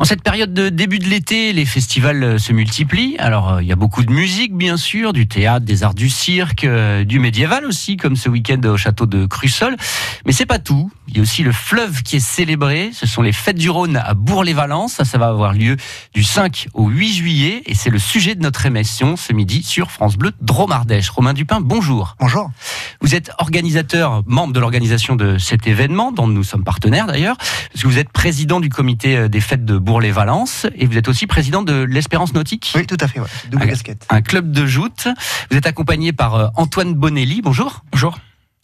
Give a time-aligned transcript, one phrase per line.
[0.00, 3.16] En cette période de début de l'été, les festivals euh, se multiplient.
[3.18, 6.08] Alors, euh, il y a beaucoup de musique, bien sûr, du théâtre, des arts du
[6.08, 9.76] cirque, euh, du médiéval aussi, comme ce week-end au château de Crussol.
[10.24, 10.88] Mais c'est pas tout.
[11.08, 12.90] Il y a aussi le fleuve qui est célébré.
[12.92, 14.92] Ce sont les fêtes du Rhône à Bourg-les-Valences.
[14.92, 15.76] Ça, ça va avoir lieu
[16.14, 17.62] du 5 au 8 juillet.
[17.66, 21.08] Et c'est le sujet de notre émission ce midi sur France Bleu Dromardèche.
[21.10, 22.14] Romain Dupin, bonjour.
[22.20, 22.52] Bonjour.
[23.00, 27.82] Vous êtes organisateur, membre de l'organisation de cet événement, dont nous sommes partenaires d'ailleurs, parce
[27.82, 31.62] que vous êtes président du comité des fêtes de Bourg-les-Valences et vous êtes aussi président
[31.62, 32.72] de l'Espérance Nautique.
[32.76, 33.26] Oui, tout à fait, ouais.
[33.50, 34.06] double un, casquette.
[34.10, 35.08] Un club de joute.
[35.50, 37.40] Vous êtes accompagné par euh, Antoine Bonelli.
[37.40, 37.82] Bonjour.
[37.90, 38.18] Bonjour.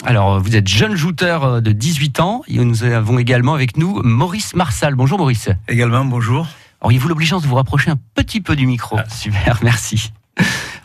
[0.05, 4.03] Alors, vous êtes jeune jouteur euh, de 18 ans et nous avons également avec nous
[4.03, 4.97] Maurice Marsal.
[4.97, 5.49] Bonjour Maurice.
[5.67, 6.47] Également, bonjour.
[6.83, 9.09] Auriez-vous l'obligeance de vous rapprocher un petit peu du micro Ah.
[9.09, 10.13] Super, merci.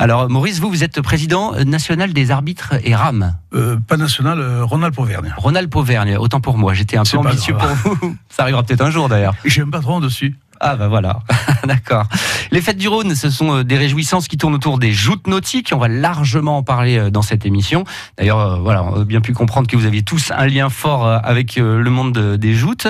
[0.02, 3.36] Alors, Maurice, vous, vous êtes président national des arbitres et rames.
[3.54, 5.34] Euh, pas national, euh, Ronald Pauvergne.
[5.36, 6.74] Ronald Pauvergne, autant pour moi.
[6.74, 8.16] J'étais un peu ambitieux pour vous.
[8.30, 9.36] Ça arrivera peut-être un jour d'ailleurs.
[9.44, 10.38] J'ai un patron dessus.
[10.62, 11.20] Ah bah voilà,
[11.66, 12.06] d'accord.
[12.52, 15.72] Les fêtes du Rhône, ce sont euh, des réjouissances qui tournent autour des joutes nautiques.
[15.74, 17.86] On va largement en parler euh, dans cette émission.
[18.18, 21.08] D'ailleurs, euh, voilà, on a bien pu comprendre que vous aviez tous un lien fort
[21.08, 22.88] avec le monde de- des joutes.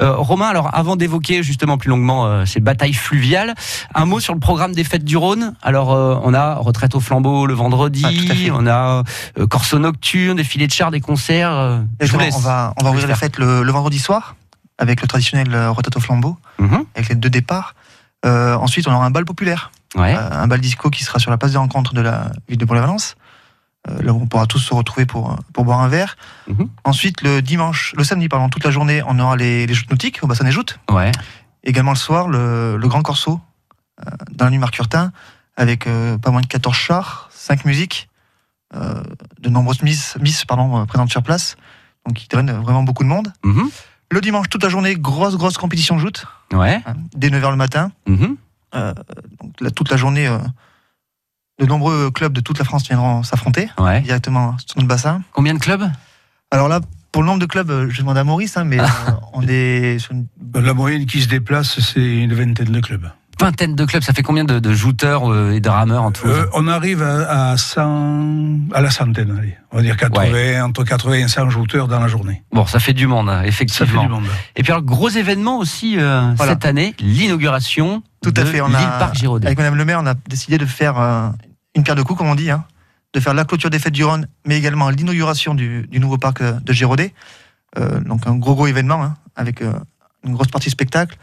[0.00, 3.54] Euh, Romain, alors avant d'évoquer justement plus longuement ces batailles fluviales,
[3.94, 5.54] un mot sur le programme des fêtes du Rhône.
[5.62, 8.04] Alors, euh, on a retraite au flambeau le vendredi,
[8.50, 9.02] Ah, on a
[9.48, 11.80] corso nocturne, défilé de chars, des concerts.
[12.00, 12.34] je vous laisse.
[12.36, 13.28] on va, on va ouvrir vais la faire.
[13.28, 14.36] fête le, le vendredi soir
[14.80, 16.84] avec le traditionnel euh, rotate au flambeau, Mhm.
[16.96, 17.74] avec les deux départs.
[18.26, 20.16] Euh, ensuite, on aura un bal populaire, Ouais.
[20.16, 22.64] euh, un bal disco qui sera sur la place des rencontres de la ville de
[22.64, 23.14] Bourg-les-Valence.
[23.88, 26.16] Euh, là où on pourra tous se retrouver pour, pour boire un verre.
[26.48, 26.68] Mhm.
[26.84, 30.18] Ensuite, le dimanche, le samedi, pardon, toute la journée, on aura les, les joutes nautiques
[30.22, 30.78] au bassin des joutes.
[30.90, 31.12] Ouais.
[31.64, 33.40] Également le soir, le, le grand corso
[34.32, 35.12] dans la nuit Marc-Curtin,
[35.56, 35.86] avec
[36.22, 38.08] pas moins de 14 chars, 5 musiques,
[38.74, 41.56] de nombreuses miss, miss pardon, présentes sur place,
[42.06, 43.32] donc qui drainent vraiment beaucoup de monde.
[43.44, 43.68] Mhm.
[44.12, 46.82] Le dimanche, toute la journée, grosse, grosse compétition de joute, Ouais.
[46.84, 47.92] hein, dès 9h le matin.
[48.08, 48.36] Mhm.
[48.72, 50.38] Donc, là, toute la journée, euh,
[51.60, 54.00] de nombreux clubs de toute la France viendront s'affronter Ouais.
[54.00, 55.22] directement sur notre bassin.
[55.32, 55.88] Combien de clubs?
[56.50, 56.80] Alors là,
[57.12, 58.84] pour le nombre de clubs, euh, je demande à Maurice, hein, mais euh,
[59.32, 63.10] on est sur une La moyenne qui se déplace, c'est une vingtaine de clubs.
[63.40, 66.26] Vingtaine de clubs, ça fait combien de, de jouteurs euh, et de rameurs en tout
[66.26, 69.56] Euh, on arrive à, à 100, à la centaine, allez.
[69.72, 72.42] On va dire 80, entre 80 et 100 jouteurs dans la journée.
[72.52, 74.02] Bon, ça fait du monde, hein, Ça fait effectivement.
[74.04, 74.24] du monde.
[74.56, 76.52] Et puis, alors, gros événement aussi euh, Voilà.
[76.52, 79.46] cette année, l'inauguration Tout à de fait, on l'île a- Parc Giraudet.
[79.46, 81.28] Avec Madame le maire, on a décidé de faire euh,
[81.74, 82.64] une pierre de coups, comme on dit, hein,
[83.14, 86.42] de faire la clôture des fêtes du Rhône, mais également l'inauguration du, du nouveau parc
[86.42, 87.12] de Giraudet.
[87.78, 89.72] Euh, donc un gros gros événement, hein, avec euh,
[90.24, 91.16] une grosse partie spectacle.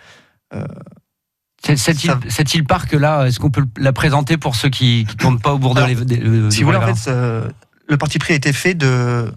[1.68, 4.70] Cette, cette île, ça- cette île Parc là, est-ce qu'on peut la présenter pour ceux
[4.70, 6.96] qui ne tournent pas au bourg de Alors, les- de- si de vous voulez, en
[6.96, 7.12] fait,
[7.90, 9.32] le parti pris a été fait de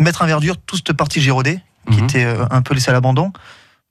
[0.00, 2.04] mettre en verdure toute cette partie Giraudet, qui Mhm.
[2.04, 3.32] était euh, un peu laissée à l'abandon.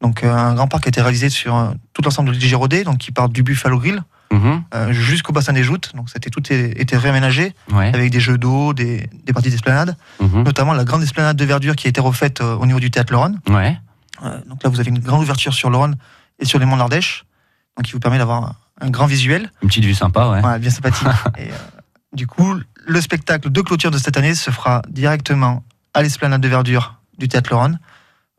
[0.01, 2.83] Donc euh, un grand parc a été réalisé sur euh, tout l'ensemble de l'île Giraudet,
[2.83, 4.63] donc qui part du Buffalo Grill Mhm.
[4.73, 5.91] euh, jusqu'au bassin des Joutes.
[5.95, 7.87] Donc c'était tout était réaménagé Ouais.
[7.93, 9.95] avec des jeux d'eau, des, des parties d'esplanade.
[10.19, 10.43] Mhm.
[10.43, 13.39] notamment la grande esplanade de verdure qui a été refaite au niveau du théâtre Lorraine.
[13.49, 13.77] Ouais.
[14.23, 15.95] Euh, donc là, vous avez une grande ouverture sur Lorraine
[16.39, 17.25] et sur les monts de l'Ardèche,
[17.77, 20.41] donc qui vous permet d'avoir un, grand visuel, Une petite vue sympa, ouais.
[20.41, 21.07] Voilà, bien sympathique.
[21.37, 21.55] et, euh,
[22.13, 25.63] du coup, le spectacle de clôture de cette année se fera directement
[25.93, 27.79] à l'esplanade de verdure du théâtre Lorraine,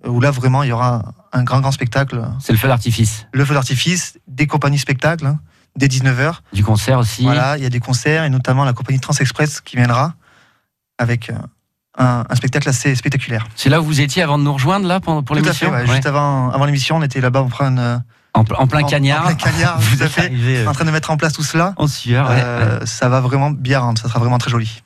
[0.04, 3.26] euh, où là vraiment il y aura un grand grand spectacle, C'est le feu d'artifice.
[3.32, 5.40] le feu d'artifice, des compagnies spectacles, hein,
[5.76, 6.40] dès 19h.
[6.52, 7.22] Du concert aussi.
[7.22, 10.14] Voilà, il y a des concerts et notamment la compagnie Transexpress qui viendra
[10.98, 11.34] avec euh,
[11.98, 13.46] un- un spectacle assez spectaculaire.
[13.56, 15.80] C'est là où vous étiez avant de nous rejoindre là pour, pour l'émission ouais.
[15.80, 15.86] Ouais.
[15.86, 17.48] Juste avant, avant l'émission, on était là-bas en
[18.34, 19.22] en, pl- en plein cagnard.
[19.22, 20.20] en plein cagnard, vous à êtes fait.
[20.26, 21.72] arrivé, euh, en train de mettre en place tout cela.
[21.78, 22.28] en sueur.
[22.28, 22.42] ouais, ouais.
[22.44, 24.82] Euh, Ça va vraiment bien rendre, ça sera vraiment très joli.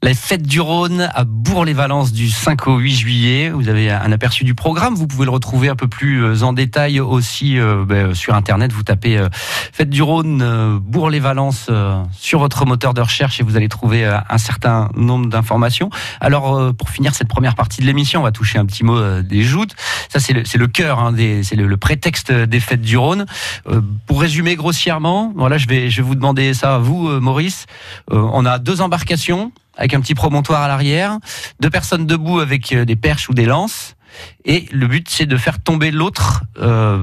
[0.00, 3.50] La fête du Rhône à Bourg-les-Valences du 5 au 8 juillet.
[3.50, 4.94] Vous avez un aperçu du programme.
[4.94, 8.72] Vous pouvez le retrouver un peu plus euh, en détail aussi euh, ben, sur Internet.
[8.72, 13.42] Vous tapez euh, Fête du Rhône euh, Bourg-les-Valences euh, sur votre moteur de recherche et
[13.42, 15.90] vous allez trouver euh, un certain nombre d'informations.
[16.20, 18.96] Alors, euh, pour finir cette première partie de l'émission, on va toucher un petit mot
[18.96, 19.74] euh, des joutes.
[20.08, 23.26] Ça, c'est le, cœur, hein, c'est le, prétexte des fêtes du Rhône.
[23.68, 27.20] Euh, pour résumer grossièrement, voilà, je vais, je vais vous demander ça à vous, euh,
[27.20, 27.66] Maurice.
[28.12, 31.18] Euh, on a deux embarcations avec un petit promontoire à l'arrière,
[31.60, 33.96] deux personnes debout avec euh, des perches ou des lances,
[34.44, 37.02] et le but c'est de faire tomber l'autre euh,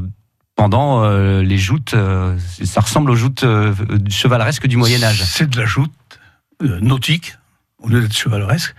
[0.56, 1.94] pendant euh, les joutes.
[1.96, 3.46] euh, ça ressemble aux joutes
[4.10, 5.24] chevaleresques du Moyen Âge.
[5.24, 5.92] C'est de la joute
[6.62, 7.38] nautique,
[7.80, 8.76] au lieu d'être chevaleresque.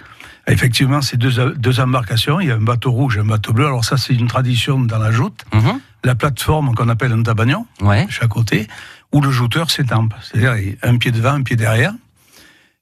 [0.49, 2.41] Effectivement, c'est deux, deux embarcations.
[2.41, 3.67] Il y a un bateau rouge et un bateau bleu.
[3.67, 5.45] Alors ça, c'est une tradition dans la joute.
[5.53, 5.81] Mhm.
[6.05, 8.07] La plateforme qu'on appelle un tabagnon, Ouais.
[8.09, 8.69] chaque côté,
[9.13, 10.15] où le jouteur s'étampe.
[10.23, 11.93] C'est-à-dire un pied devant, un pied derrière,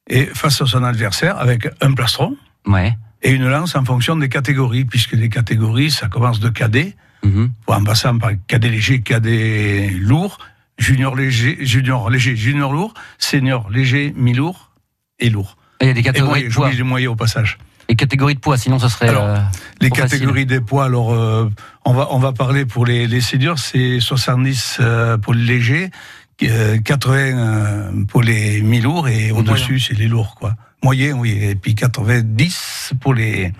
[0.09, 2.35] et face à son adversaire, avec un plastron
[2.67, 2.95] Ouais.
[3.21, 7.51] et une lance en fonction des catégories, puisque les catégories, ça commence de cadet Mhm.
[7.67, 10.37] en passant par cadet léger, cadet lourd,
[10.77, 14.71] junior léger, junior léger, junior lourd, senior léger, mi-lourd
[15.19, 15.57] et lourd.
[15.81, 16.71] Et il y a des Et catégories moyen, de poids.
[16.71, 17.57] les moyens au passage.
[17.87, 19.09] Et catégories de poids, sinon ça serait.
[19.09, 19.37] Alors, euh,
[19.79, 21.49] Les catégories des poids, alors euh,
[21.85, 25.91] on va on va parler pour les, les seniors, c'est 70 euh, pour les légers,
[26.37, 30.55] 80 euh, pour les mi-lourds et au-dessus c'est les lourds quoi.
[30.83, 33.51] Moyen oui, et puis 90 pour les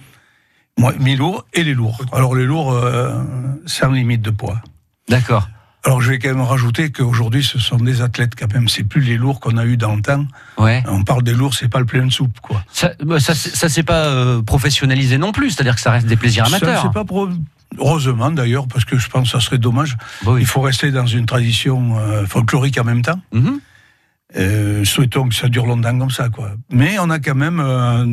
[1.00, 2.00] mi-lourds et les lourds.
[2.12, 3.14] Alors les lourds euh,
[3.66, 4.62] sans limite de poids.
[5.10, 5.48] D'accord.
[5.86, 9.02] Alors je vais quand même rajouter qu'aujourd'hui ce sont des athlètes quand même, c'est plus
[9.02, 10.26] les lourds qu'on a eu dans le temps.
[10.58, 10.84] Ouais.
[10.88, 12.64] On parle des lourds, c'est pas le plein de soupe quoi.
[12.72, 16.16] Ça, bah, ça, ça c'est pas euh, professionnalisé non plus, c'est-à-dire que ça reste des
[16.18, 16.82] plaisirs Ça, amateurs.
[16.84, 17.30] c'est pas pro-
[17.78, 19.98] Heureusement d'ailleurs, parce que je pense que ça serait dommage.
[20.24, 20.42] Bah oui.
[20.42, 23.20] Il faut rester dans une tradition euh, folklorique en même temps.
[23.34, 23.60] Mhm.
[24.38, 26.52] Euh, souhaitons que ça dure longtemps comme ça, quoi.
[26.72, 28.06] Mais on a quand même euh,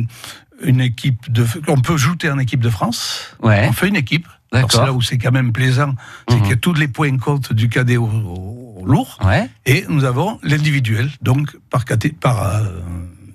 [0.63, 1.45] une équipe de.
[1.67, 3.35] On peut jouer en équipe de France.
[3.41, 3.65] Ouais.
[3.69, 4.27] On fait une équipe.
[4.69, 5.95] C'est là où c'est quand même plaisant,
[6.29, 6.49] c'est Mhm.
[6.49, 9.17] que tous les points comptent du cadet au, lourd.
[9.25, 9.49] Ouais.
[9.65, 11.85] Et nous avons l'individuel, donc par,
[12.21, 12.61] par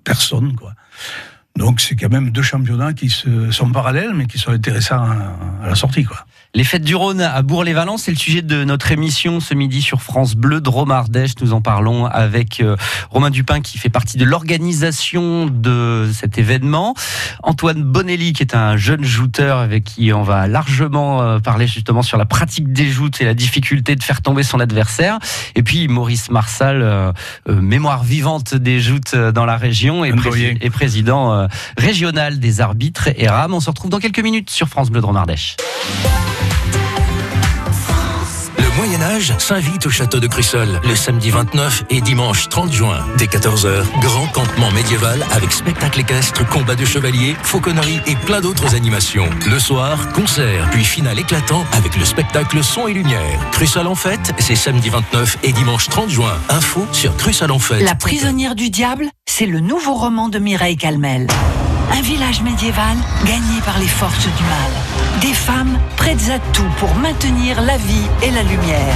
[0.05, 0.75] personne, quoi.
[1.57, 5.65] Donc c'est quand même deux championnats qui se, sont parallèles, mais qui sont intéressants à,
[5.65, 6.25] à la sortie, quoi.
[6.55, 10.01] Les fêtes du Rhône à Bourg-les-Valence, c'est le sujet de notre émission ce midi sur
[10.01, 11.33] France Bleu Drôme Ardèche.
[11.43, 12.75] Nous en parlons avec euh,
[13.11, 16.95] Romain Dupin qui fait partie de l'organisation de cet événement.
[17.43, 22.01] Antoine Bonelli qui est un jeune jouteur avec qui on va largement euh, parler justement
[22.01, 25.19] sur la pratique des joutes et la difficulté de faire tomber son adversaire.
[25.55, 27.13] Et puis Maurice Marsal, euh,
[27.47, 33.55] mémoire vivante des joutes dans la région et, président régional des arbitres et RAM.
[33.55, 35.57] On se retrouve dans quelques minutes sur France Bleu Drôme Ardèche.
[38.79, 43.05] Le Moyen-Âge s'invite au château de Crussol le samedi 29 et dimanche 30 juin.
[43.17, 48.77] Dès 14h, grand campement médiéval avec spectacle équestre, combat de chevaliers, fauconnerie et plein d'autres
[48.77, 49.29] animations.
[49.51, 53.51] Le soir, concert, puis finale éclatant avec le spectacle son et lumière.
[53.51, 56.39] Crussol en fête, c'est samedi 29 et dimanche 30 juin.
[56.49, 57.83] Info sur Crussol en fête.
[57.83, 61.27] La prisonnière du diable, c'est le nouveau roman de Mireille Calmel.
[61.91, 64.88] Un village médiéval gagné par les forces du mal.
[65.21, 68.95] Des femmes prêtes à tout pour maintenir la vie et la lumière.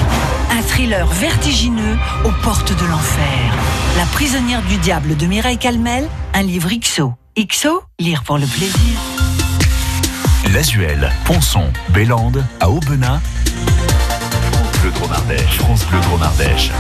[0.51, 3.53] Un thriller vertigineux aux portes de l'enfer.
[3.97, 7.15] La prisonnière du diable de Mireille Calmel, un livre XO.
[7.37, 8.99] XO, lire pour le plaisir.
[10.53, 13.21] Lasuel, Ponson, Bélande, à Aubenas.
[15.59, 16.01] France Bleu.
[16.03, 16.73] France.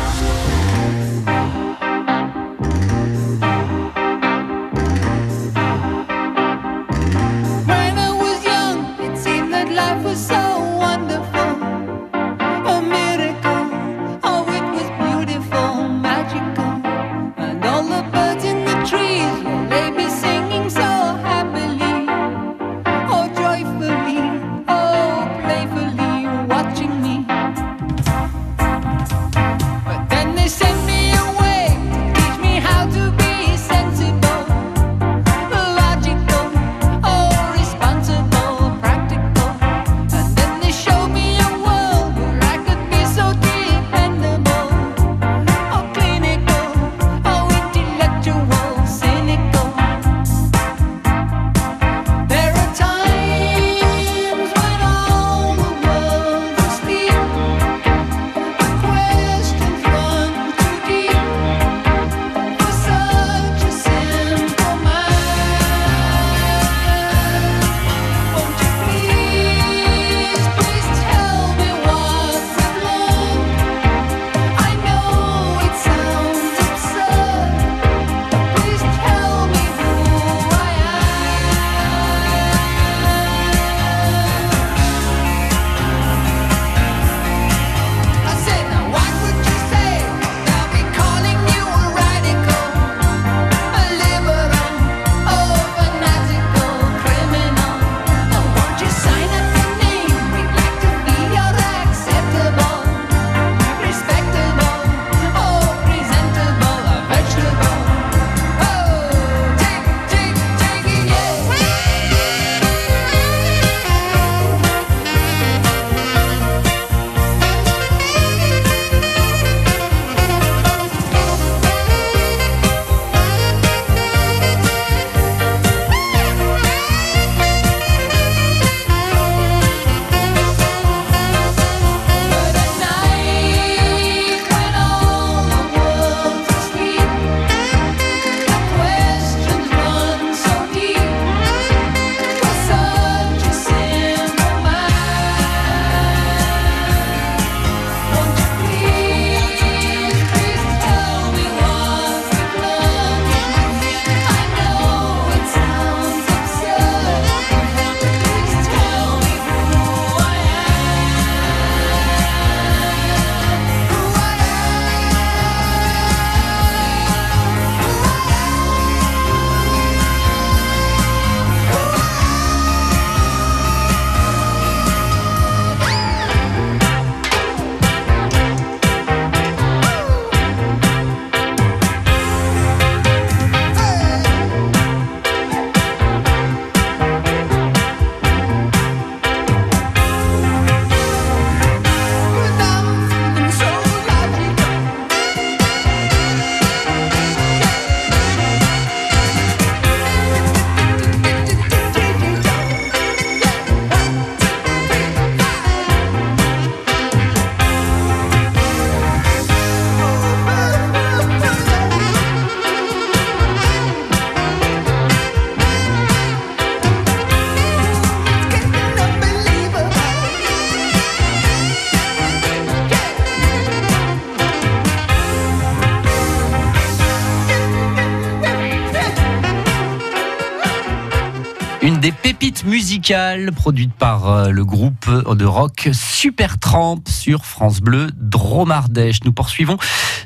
[232.82, 239.22] Musicale produite par euh, le groupe de rock Supertramp sur France Bleu Dromardèche.
[239.24, 239.76] Nous poursuivons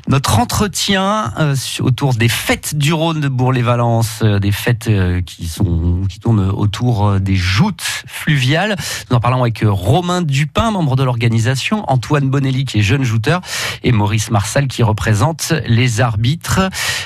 [0.07, 4.89] notre entretien euh, autour des fêtes du Rhône de Bourg-les-Valences, euh, des fêtes
[5.27, 8.75] qui sont qui tournent autour des joutes fluviales.
[9.11, 13.41] Nous en parlons avec Romain Dupin, membre de l'organisation, Antoine Bonelli qui est jeune jouteur
[13.83, 16.61] et Maurice Marsal qui représente les arbitres.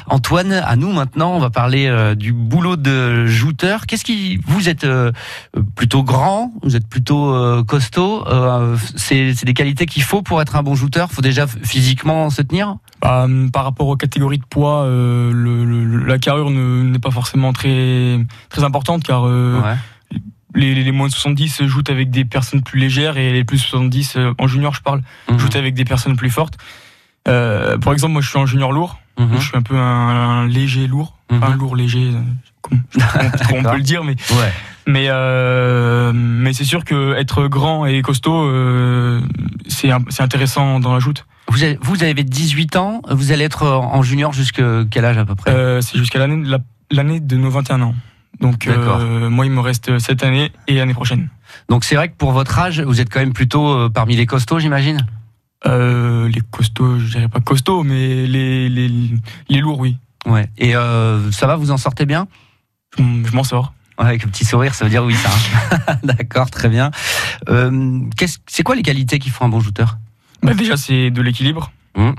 [0.07, 3.85] Antoine, à nous maintenant, on va parler du boulot de jouteur.
[3.85, 4.85] Qu'est-ce qui vous êtes
[5.75, 8.25] plutôt grand, vous êtes plutôt euh, costaud.
[8.27, 11.11] euh, c'est des qualités qu'il faut pour être un bon jouteur.
[11.11, 12.75] Faut déjà physiquement se tenir.
[13.01, 16.99] Bah, hum, par rapport aux catégories de poids, euh, le- le- la carrure ne- n'est
[16.99, 18.19] pas forcément très,
[18.49, 19.75] très importante car euh, Ouais.
[20.55, 23.61] les, les moins de 70 jouent avec des personnes plus légères et les plus de
[23.63, 25.37] 70, euh, en junior je parle, Mhm.
[25.39, 26.57] jouent avec des personnes plus fortes.
[27.27, 29.29] Euh, par exemple, moi je suis en junior lourd, Mhm.
[29.39, 29.81] je suis un peu un,
[30.41, 31.53] un léger lourd, enfin Mhm.
[31.53, 32.75] un lourd léger, euh,
[33.53, 34.51] on peut le dire, mais Ouais.
[34.87, 39.21] Mais euh, mais c'est sûr que être grand et costaud, euh,
[39.67, 41.25] c'est c'est intéressant dans la joute.
[41.47, 43.01] Vous avez, vous avez 18 ans.
[43.09, 45.51] Vous allez être en junior jusqu'à quel âge à peu près?
[45.51, 46.59] Euh, c'est jusqu'à l'année la-
[46.91, 47.95] l'année de nos 21 ans.
[48.39, 48.67] Donc
[49.29, 51.29] moi il me reste cette année et l'année prochaine.
[51.69, 54.59] Donc c'est vrai que pour votre âge, vous êtes quand même plutôt parmi les costauds,
[54.59, 55.05] j'imagine?
[55.65, 58.89] Les costauds, je dirais pas costauds, mais les, les,
[59.49, 59.97] les lourds, oui.
[60.25, 60.49] Ouais.
[60.57, 62.27] Et ça va, vous en sortez bien?
[62.97, 63.73] Je m'en sors.
[64.01, 65.29] Avec un petit sourire, ça veut dire oui, ça.
[65.87, 65.95] hein.
[66.03, 66.91] D'accord, très bien.
[67.49, 69.97] Euh, qu'est-ce- c'est quoi les qualités qui font un bon jouteur
[70.43, 71.71] Bah, déjà, c'est de l'équilibre.
[71.95, 72.15] Mhm.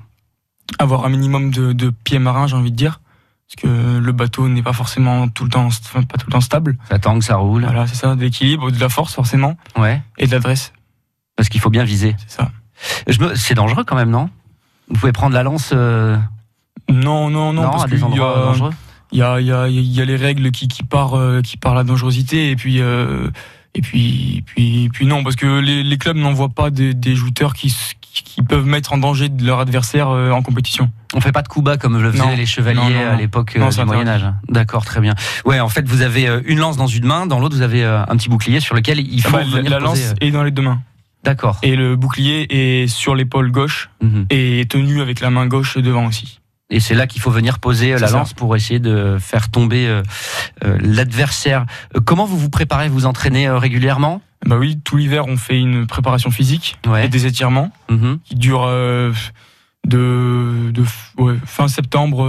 [0.79, 3.01] Avoir un minimum de, de pieds marins, j'ai envie de dire.
[3.49, 6.41] Parce que le bateau n'est pas forcément tout le temps, enfin, pas tout le temps
[6.41, 6.79] stable.
[6.89, 7.65] Ça tangue, ça roule.
[7.65, 10.01] Voilà, c'est ça, de l'équilibre, de la force forcément, Ouais.
[10.19, 10.73] et de l'adresse,
[11.37, 12.17] Parce qu'il faut bien viser.
[12.27, 12.51] c'est ça.
[13.21, 13.35] Me...
[13.35, 14.31] C'est dangereux quand même, non?
[14.89, 16.17] Vous pouvez prendre la lance euh,
[16.89, 18.73] Non, non, non, parce à des endroits a, dangereux?
[19.13, 21.77] Il y, a, y, a, y a les règles qui, qui partent euh, qui partent
[21.77, 23.29] la dangerosité, et puis, euh,
[23.75, 27.55] et puis, puis, puis non, parce que les, les clubs n'envoient pas des, des jouteurs
[27.55, 27.75] qui,
[28.13, 30.91] qui, peuvent mettre en danger de leur adversaire euh, en compétition.
[31.15, 32.37] On fait pas de coups bas comme le faisaient Non.
[32.37, 34.25] les chevaliers Non, non, à l'époque euh, du Moyen Âge.
[34.49, 35.15] D'accord, très bien.
[35.45, 38.17] Ouais, en fait, vous avez une lance dans une main, dans l'autre vous avez un
[38.17, 40.51] petit bouclier sur lequel il faut Bah, la, venir la poser, lance est dans les
[40.51, 40.81] deux mains.
[41.25, 41.59] D'accord.
[41.63, 42.47] Et le bouclier
[42.83, 44.27] est sur l'épaule gauche Mhm.
[44.31, 46.41] et tenu avec la main gauche devant aussi.
[46.73, 48.17] Et c'est là qu'il faut venir poser euh, la ça.
[48.17, 50.03] lance pour essayer de faire tomber euh,
[50.65, 51.67] euh, l'adversaire.
[52.05, 54.23] Comment vous vous préparez Vous entraînez régulièrement?
[54.47, 57.05] Bah oui, tout l'hiver on fait une préparation physique Ouais.
[57.05, 58.19] et des étirements Mhm.
[58.25, 59.13] qui durent de,
[60.73, 62.25] de f- ouais, fin septembre,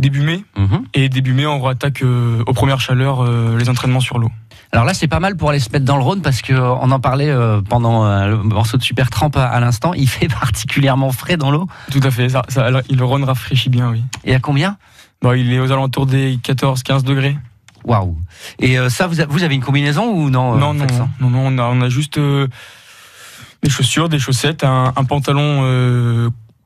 [0.00, 0.44] début mai.
[0.56, 0.84] Mhm.
[0.94, 4.30] Et début mai, on rattaque euh, aux premières chaleurs euh, les entraînements sur l'eau.
[4.72, 6.72] Alors là, c'est pas mal pour aller se mettre dans le Rhône parce que euh,
[6.80, 9.92] on en parlait euh, pendant le morceau de Super Tramp à, à l'instant.
[9.94, 11.66] Il fait particulièrement frais dans l'eau.
[11.90, 14.02] Tout à fait, ça, le Rhône rafraîchit bien, oui.
[14.24, 14.76] Et à combien?
[15.22, 17.36] Bon, il est aux alentours des 14-15 degrés.
[17.84, 18.16] Waouh
[18.58, 21.08] Et ça, vous, a- vous avez une combinaison ou non non, non, ça?
[21.20, 25.62] non, non, on a, on a juste des chaussures, des chaussettes, un, un pantalon,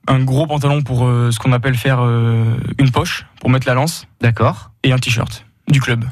[0.06, 3.74] un gros pantalon pour euh, ce qu'on appelle faire euh, une poche, pour mettre la
[3.74, 4.70] lance, D'accord.
[4.82, 6.04] et un t-shirt du club.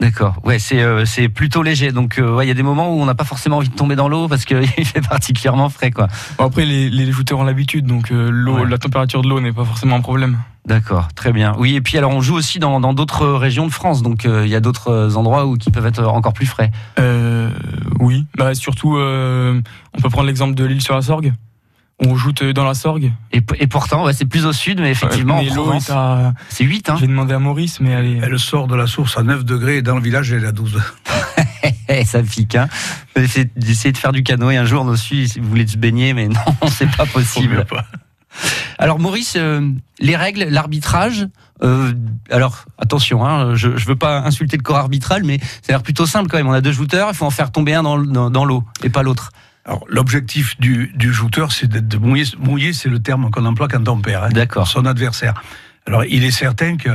[0.00, 0.40] D'accord.
[0.44, 1.92] Ouais, c'est euh, c'est plutôt léger.
[1.92, 3.94] Donc, ouais, il y a des moments où on n'a pas forcément envie de tomber
[3.94, 6.08] dans l'eau parce qu'il fait particulièrement frais, quoi.
[6.36, 8.68] Bon, après, les, les joueurs ont l'habitude, donc l'eau, Ouais.
[8.68, 10.38] la température de l'eau n'est pas forcément un problème.
[10.66, 11.54] D'accord, très bien.
[11.58, 14.46] Oui, et puis alors on joue aussi dans dans d'autres régions de France, donc euh,
[14.46, 16.70] il y a d'autres endroits où qui peuvent être encore plus frais.
[16.98, 17.50] Euh,
[18.00, 19.60] oui, bah, surtout, euh,
[19.96, 21.34] on peut prendre l'exemple de l'île sur la Sorgue.
[22.00, 23.12] On joue dans la Sorgue.
[23.32, 25.92] Et, et pourtant, ouais, c'est plus au sud, mais effectivement, mais en l'eau Provence, est
[25.92, 26.34] à.
[26.48, 26.90] c'est 8.
[26.90, 28.18] Hein J'ai demandé à Maurice, mais elle est.
[28.22, 30.52] Elle sort de la source à 9 degrés et dans le village, elle est à
[30.52, 30.80] 12.
[31.88, 32.56] Eh, ça pique.
[32.56, 32.68] Hein
[33.14, 36.28] Essayez d'essayer de faire du canoë un jour dessus si vous voulez se baigner, mais
[36.28, 37.64] non, c'est pas possible.
[37.64, 37.84] pas.
[38.78, 39.70] Alors Maurice, euh,
[40.00, 41.28] les règles, l'arbitrage.
[41.62, 41.92] euh,
[42.28, 45.82] alors attention, hein, je, je veux pas insulter le corps arbitral, mais ça a l'air
[45.84, 46.48] plutôt simple quand même.
[46.48, 49.04] On a deux jouteurs, il faut en faire tomber un dans, dans l'eau et pas
[49.04, 49.30] l'autre.
[49.64, 52.24] Alors, l'objectif du, du jouteur, c'est d'être de mouiller.
[52.38, 54.24] Mouiller, c'est le terme qu'on emploie quand on perd.
[54.24, 54.68] hein, D'accord.
[54.68, 55.34] Son adversaire.
[55.86, 56.90] Alors, il est certain que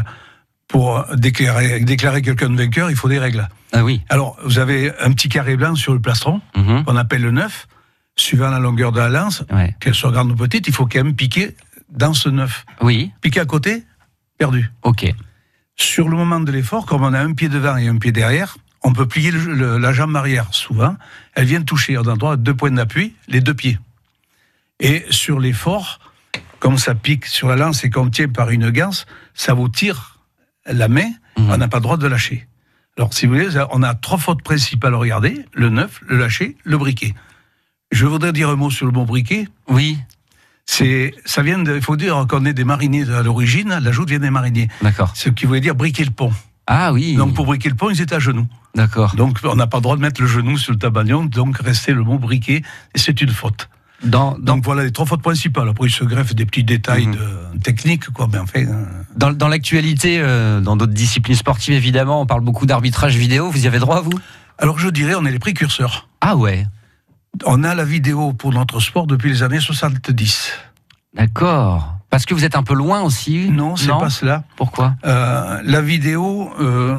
[0.68, 3.48] pour déclarer, déclarer quelqu'un de vainqueur, il faut des règles.
[3.74, 4.02] Ah oui.
[4.10, 6.84] Alors, vous avez un petit carré blanc sur le plastron, Mhm.
[6.86, 7.68] qu'on appelle le 9.
[8.16, 9.76] Suivant la longueur de la lance, Ouais.
[9.80, 11.56] qu'elle soit grande ou petite, il faut quand même piquer
[11.90, 12.66] dans ce 9.
[12.82, 13.12] Oui.
[13.22, 13.84] Piquer à côté,
[14.38, 14.70] perdu.
[14.84, 15.12] Ok.
[15.76, 18.58] Sur le moment de l'effort, comme on a un pied devant et un pied derrière,
[18.84, 20.48] on peut plier le- le- la jambe arrière.
[20.52, 20.96] Souvent,
[21.36, 23.78] elle vient toucher on a droit à deux points d'appui, les deux pieds.
[24.80, 26.00] Et sur l'effort,
[26.60, 30.20] comme ça pique sur la lance et qu'on tient par une ganse, ça vous tire
[30.66, 31.50] la main, Mhm.
[31.50, 32.48] on n'a pas le droit de lâcher.
[32.98, 36.58] Alors, si vous voulez, on a trois fautes principales à regarder le neuf, le lâcher,
[36.64, 37.14] le briquet.
[37.92, 39.48] Je voudrais dire un mot sur le bon briquet.
[39.68, 39.98] Oui.
[40.66, 44.10] C'est, ça vient de, il faut dire qu'on est des mariniers à l'origine, la joute
[44.10, 44.68] vient des mariniers.
[44.82, 45.12] D'accord.
[45.16, 46.32] Ce qui voulait dire briquer le pont.
[46.68, 47.16] Ah oui.
[47.16, 48.48] Donc pour briquer le pont, ils étaient à genoux.
[48.76, 49.16] D'accord.
[49.16, 51.94] Donc on n'a pas le droit de mettre le genou sur le tabanion, donc restait
[51.94, 52.62] le mot briquet,
[52.96, 53.70] et c'est une faute.
[54.04, 55.68] Dans, dans, Donc voilà les trois fautes principales.
[55.68, 57.16] Après, il se greffe des petits détails Mhm.
[57.56, 58.30] de technique, quoi.
[58.32, 58.86] Mais enfin, euh,
[59.18, 63.50] dans, dans l'actualité, euh, dans d'autres disciplines sportives évidemment, on parle beaucoup d'arbitrage vidéo.
[63.50, 64.18] Vous y avez droit, vous?
[64.58, 66.08] Alors je dirais, on est les précurseurs.
[66.22, 66.66] Ah ouais.
[67.46, 70.52] On a la vidéo pour notre sport depuis les années 70.
[71.16, 71.96] D'accord.
[72.10, 73.50] Parce que vous êtes un peu loin aussi.
[73.52, 74.44] Non, c'est pas cela.
[74.56, 74.96] Pourquoi?
[75.06, 76.98] Euh, la vidéo, euh,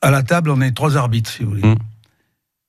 [0.00, 1.62] à la table, on est trois arbitres, si vous voulez.
[1.68, 1.76] Mm.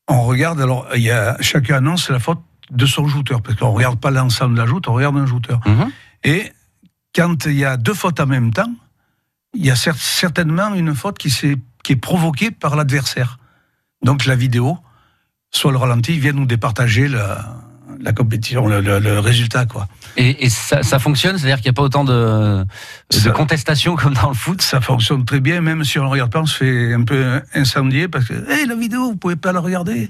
[0.07, 3.71] On regarde, alors, il y a, chacun annonce la faute de son jouteur, parce qu'on
[3.71, 5.59] regarde pas l'ensemble de la joute, on regarde un jouteur.
[5.67, 5.91] Mhm.
[6.23, 6.51] Et
[7.15, 8.71] quand il y a deux fautes en même temps,
[9.53, 13.37] il y a cer- certainement une faute qui, s'est- qui est provoquée par l'adversaire.
[14.03, 14.77] Donc la vidéo,
[15.51, 17.55] soit le ralenti, vient nous départager la,
[18.01, 19.87] la compétition, le, le- le résultat, quoi.
[20.17, 22.63] Et, et ça, ça fonctionne, c'est-à-dire qu'il n'y a pas autant de,
[23.23, 24.61] de contestation comme dans le foot.
[24.61, 27.03] Ça fonctionne très bien, même si on ne le regarde pas, on se fait un
[27.03, 30.09] peu incendier parce que hey, la vidéo, vous pouvez pas la regarder.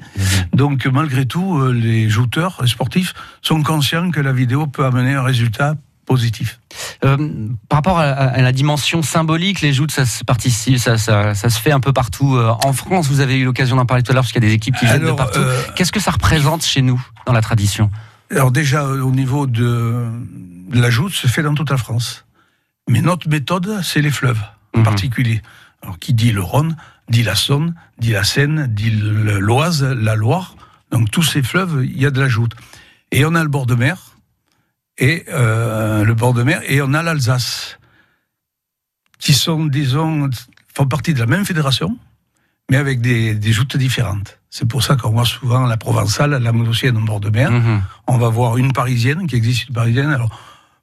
[0.53, 5.13] Donc malgré tout, euh, les jouteurs, les sportifs, sont conscients que la vidéo peut amener
[5.15, 5.75] un résultat
[6.13, 6.59] positif.
[7.05, 7.17] Euh,
[7.69, 11.49] par rapport à, à la dimension symbolique, les joutes, ça se participe, ça, ça, ça
[11.49, 12.35] se fait un peu partout.
[12.35, 14.45] Euh, En France, vous avez eu l'occasion d'en parler tout à l'heure parce qu'il y
[14.45, 15.39] a des équipes qui viennent de partout.
[15.39, 17.91] euh, Qu'est-ce que ça représente chez nous dans la tradition?
[18.31, 20.07] Alors déjà, au niveau de,
[20.69, 22.25] de la joute, se fait dans toute la France.
[22.89, 24.41] Mais notre méthode, c'est les fleuves,
[24.75, 24.83] en Mhm.
[24.85, 25.41] particulier.
[25.83, 26.75] Alors qui dit le Rhône,
[27.09, 30.55] dit la Saône, dit la Seine, dit l'Oise, la Loire.
[30.91, 32.53] Donc tous ces fleuves, il y a de la joute.
[33.11, 34.08] Et on a le bord de mer,
[34.99, 37.77] et euh, le bord de mer, et on a l'Alsace,
[39.19, 40.29] qui sont, disons,
[40.73, 41.97] font partie de la même fédération,
[42.69, 44.39] mais avec des, des joutes différentes.
[44.49, 47.51] C'est pour ça qu'on voit souvent la provençale, la moussienne au bord de mer.
[47.51, 47.81] Mhm.
[48.07, 50.09] On va voir une parisienne, qui existe une parisienne.
[50.09, 50.37] Alors,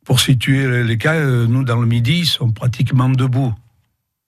[0.05, 3.53] pour situer les- cas, euh, nous, dans le midi, ils sont pratiquement debout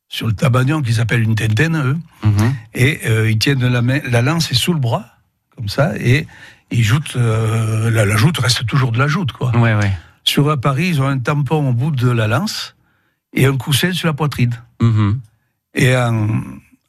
[0.09, 1.99] sur le tabanion qu'ils appellent une tentaine, eux.
[2.25, 2.55] Mhm.
[2.75, 5.05] Et euh, ils tiennent la, main, la lance est sous le bras,
[5.55, 6.27] comme ça, et
[6.71, 7.17] ils joutent.
[7.17, 9.51] euh, la, la joute reste toujours de la joute, quoi.
[9.57, 9.93] Ouais, ouais.
[10.25, 12.77] Sur à Paris, ils ont un tampon au bout de la lance
[13.33, 14.55] et un coussin sur la poitrine.
[14.81, 15.21] Mhm.
[15.75, 16.29] Et en,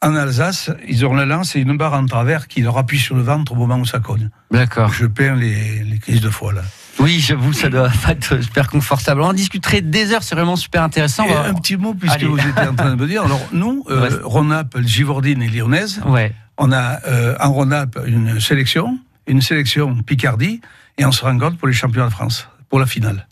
[0.01, 3.15] en Alsace, ils ont la lance et une barre en travers qui leur appuie sur
[3.15, 4.29] le ventre au moment où ça cogne.
[4.51, 4.91] D'accord.
[4.93, 6.61] Je peins les, les crises de foi, là.
[6.99, 9.21] Oui, j'avoue, ça doit pas être super confortable.
[9.21, 11.23] On en discuterait des heures, c'est vraiment super intéressant.
[11.25, 12.25] Et un petit mot, puisque Allez.
[12.27, 13.23] vous étiez en train de me dire.
[13.23, 14.19] Alors, nous, euh.
[14.23, 16.33] Rhône-Alpes, Givordine et Lyonnaise, Ouais.
[16.57, 20.61] on a euh, en Rhône-Alpes une sélection, une sélection Picardie,
[20.97, 23.27] et on se rencontre pour les championnats de France, pour la finale.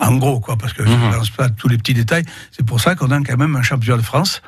[0.00, 1.10] En gros, quoi, parce que je Mhm.
[1.10, 2.24] ne lance pas tous les petits détails.
[2.52, 4.42] C'est pour ça qu'on a quand même un championnat de France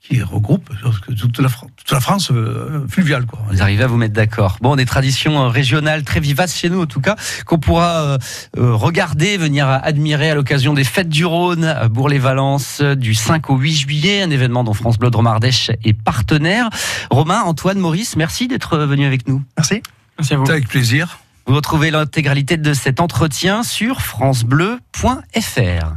[0.00, 0.68] qui regroupe
[1.16, 3.38] toute la, Fran- toute la France euh, fluviale, quoi.
[3.50, 4.58] Vous arrivez à vous mettre d'accord.
[4.60, 7.14] Bon, des traditions euh, régionales très vivaces chez nous, en tout cas,
[7.46, 8.18] qu'on pourra euh,
[8.58, 13.48] euh, regarder, venir à admirer à l'occasion des fêtes du Rhône à Bourg-les-Valences du 5
[13.50, 16.68] au 8 juillet, un événement dont France Bleu Dromardèche est partenaire.
[17.10, 19.40] Romain, Antoine, Maurice, merci d'être venus avec nous.
[19.56, 19.82] Merci.
[20.18, 20.50] Merci à vous.
[20.50, 21.18] Avec plaisir.
[21.46, 25.92] Vous retrouvez l'intégralité de cet entretien sur francebleu.fr.